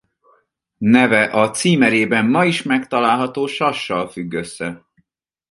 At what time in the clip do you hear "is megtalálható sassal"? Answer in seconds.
2.45-4.09